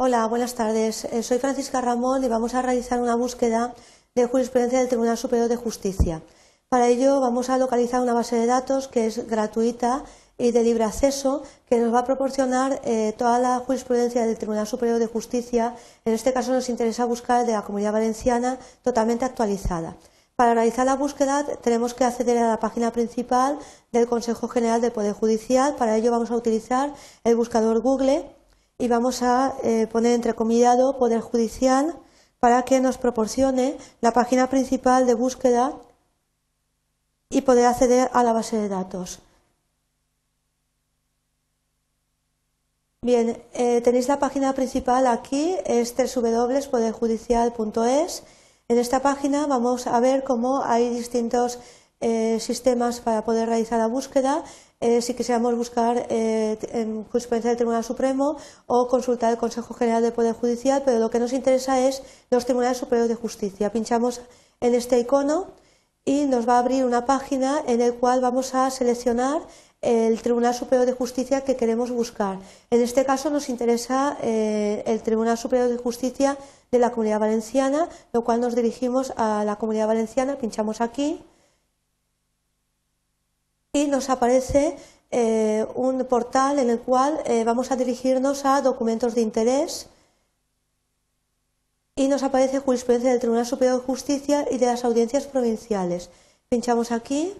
[0.00, 1.06] Hola, buenas tardes.
[1.06, 3.74] Eh, soy Francisca Ramón y vamos a realizar una búsqueda
[4.14, 6.22] de jurisprudencia del Tribunal Superior de Justicia.
[6.68, 10.04] Para ello vamos a localizar una base de datos que es gratuita
[10.38, 14.68] y de libre acceso que nos va a proporcionar eh, toda la jurisprudencia del Tribunal
[14.68, 15.74] Superior de Justicia.
[16.04, 19.96] En este caso nos interesa buscar de la Comunidad Valenciana totalmente actualizada.
[20.36, 23.58] Para realizar la búsqueda tenemos que acceder a la página principal
[23.90, 25.74] del Consejo General del Poder Judicial.
[25.74, 26.94] Para ello vamos a utilizar
[27.24, 28.37] el buscador Google
[28.78, 31.98] y vamos a eh, poner entrecomillado Poder Judicial
[32.40, 35.74] para que nos proporcione la página principal de búsqueda
[37.28, 39.20] y poder acceder a la base de datos.
[43.02, 48.24] Bien, eh, tenéis la página principal aquí, es www.poderjudicial.es
[48.70, 51.58] en esta página vamos a ver cómo hay distintos
[52.02, 54.44] eh, sistemas para poder realizar la búsqueda.
[54.80, 60.00] Eh, si quisiéramos buscar eh, en jurisprudencia del Tribunal Supremo o consultar el Consejo General
[60.02, 63.72] del Poder Judicial, pero lo que nos interesa es los Tribunales Superiores de Justicia.
[63.72, 64.20] Pinchamos
[64.60, 65.48] en este icono
[66.04, 69.42] y nos va a abrir una página en la cual vamos a seleccionar
[69.80, 72.38] el Tribunal Superior de Justicia que queremos buscar.
[72.70, 76.38] En este caso nos interesa eh, el Tribunal Superior de Justicia
[76.70, 81.20] de la Comunidad Valenciana, lo cual nos dirigimos a la Comunidad Valenciana, pinchamos aquí
[83.82, 84.76] y nos aparece
[85.10, 89.88] eh, un portal en el cual eh, vamos a dirigirnos a documentos de interés
[91.94, 96.10] y nos aparece jurisprudencia del Tribunal Superior de Justicia y de las audiencias provinciales.
[96.48, 97.34] Pinchamos aquí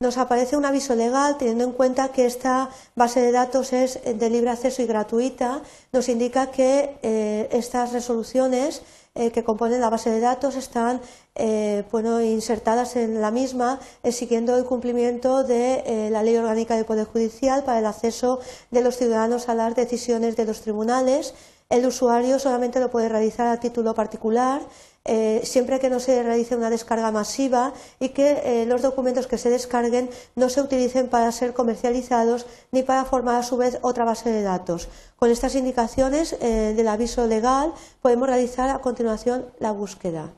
[0.00, 4.28] nos aparece un aviso legal teniendo en cuenta que esta base de datos es de
[4.28, 5.62] libre acceso y gratuita.
[5.92, 8.82] Nos indica que eh, estas resoluciones
[9.14, 11.00] eh, que componen la base de datos están
[11.34, 11.84] eh,
[12.24, 17.78] insertadas en la misma siguiendo el cumplimiento de la Ley Orgánica del Poder Judicial para
[17.78, 21.34] el acceso de los ciudadanos a las decisiones de los tribunales.
[21.68, 24.60] El usuario solamente lo puede realizar a título particular
[25.06, 29.36] eh, siempre que no se realice una descarga masiva y que eh, los documentos que
[29.36, 34.04] se descarguen no se utilicen para ser comercializados ni para formar a su vez otra
[34.06, 34.88] base de datos.
[35.16, 40.32] Con estas indicaciones eh, del aviso legal podemos realizar a continuación la búsqueda.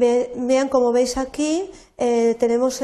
[0.00, 2.80] Vean, como veis aquí, tenemos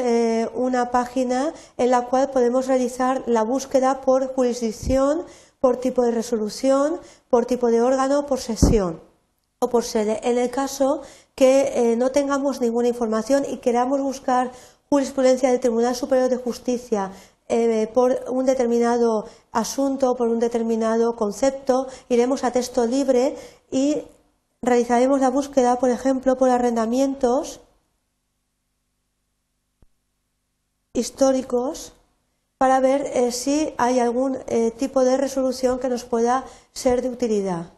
[0.54, 5.24] una página en la cual podemos realizar la búsqueda por jurisdicción,
[5.60, 9.00] por tipo de resolución, por tipo de órgano, por sesión
[9.58, 10.20] o por sede.
[10.22, 11.02] En el caso
[11.34, 14.52] que eh, no tengamos ninguna información y queramos buscar
[14.88, 17.10] jurisprudencia del Tribunal Superior de Justicia
[17.48, 23.36] eh, por un determinado asunto, por un determinado concepto, iremos a texto libre
[23.70, 24.02] y
[24.62, 27.60] realizaremos la búsqueda, por ejemplo, por arrendamientos
[30.92, 31.92] históricos
[32.58, 37.10] para ver eh, si hay algún eh, tipo de resolución que nos pueda ser de
[37.10, 37.72] utilidad.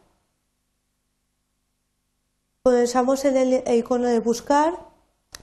[2.63, 4.77] Comenzamos en el icono de buscar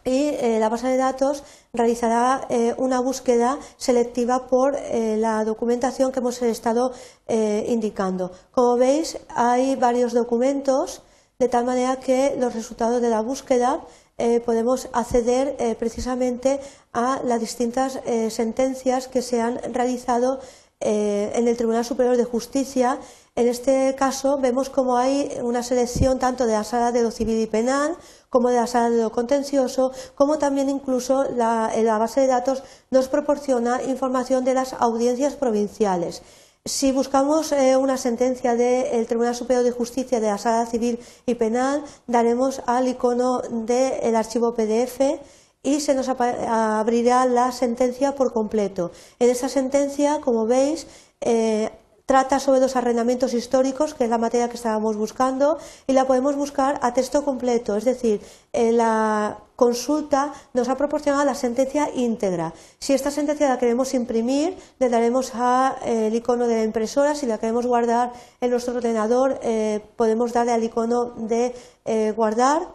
[0.05, 1.43] y eh, la base de datos
[1.73, 2.47] realizará
[2.79, 6.93] una búsqueda selectiva por la documentación que hemos estado
[7.29, 8.31] indicando.
[8.53, 11.03] Como veis, hay varios documentos
[11.39, 13.83] de tal manera que los resultados de la búsqueda
[14.17, 16.61] eh, podemos acceder eh, precisamente
[16.95, 20.41] a las distintas eh, sentencias que se han realizado
[20.79, 22.99] en el Tribunal Superior de Justicia.
[23.35, 27.41] En este caso vemos como hay una selección tanto de la sala de lo civil
[27.41, 27.97] y penal
[28.29, 32.63] como de la sala de lo contencioso, como también incluso la, la base de datos
[32.91, 36.23] nos proporciona información de las audiencias provinciales.
[36.67, 41.37] Si buscamos eh, una sentencia del Tribunal Superior de Justicia de la Sala Civil y
[41.37, 45.21] Penal, daremos al icono del archivo PDF
[45.63, 48.91] y se nos abrirá la sentencia por completo.
[49.21, 50.89] En esa sentencia, como veis,
[51.21, 51.71] eh,
[52.07, 56.37] trata sobre los arrendamientos históricos, que es la materia que estábamos buscando, y la podemos
[56.37, 58.21] buscar a texto completo, es decir,
[58.53, 62.53] la consulta nos ha proporcionado la sentencia íntegra.
[62.79, 67.27] Si esta sentencia la queremos imprimir, le daremos al eh, icono de la impresora, si
[67.27, 71.55] la queremos guardar en nuestro ordenador, eh, podemos darle al icono de
[71.87, 72.69] eh, guardar.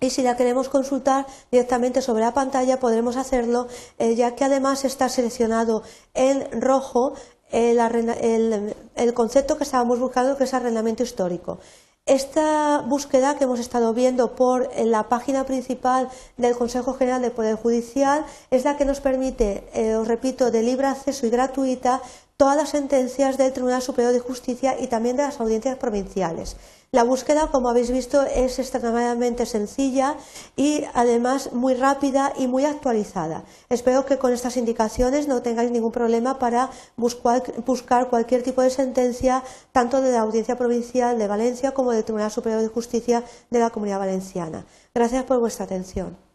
[0.00, 3.66] Y si la queremos consultar directamente sobre la pantalla podremos hacerlo
[3.98, 7.14] ya que además está seleccionado en rojo
[7.50, 11.58] el, concepto que estábamos buscando, que es arrendamiento histórico.
[12.06, 17.56] Esta búsqueda que hemos estado viendo por la página principal del Consejo General del Poder
[17.56, 22.00] Judicial es la que nos permite, eh, os repito, de libre acceso y gratuita
[22.36, 26.56] todas las sentencias del Tribunal Superior de Justicia y también de las audiencias provinciales.
[26.96, 30.16] La búsqueda, como habéis visto, es extremadamente sencilla
[30.56, 33.44] y además muy rápida y muy actualizada.
[33.68, 39.42] Espero que con estas indicaciones no tengáis ningún problema para buscar cualquier tipo de sentencia,
[39.72, 43.68] tanto de la Audiencia Provincial de Valencia como del Tribunal Superior de Justicia de la
[43.68, 44.64] Comunidad Valenciana.
[44.94, 46.25] Gracias por vuestra atención.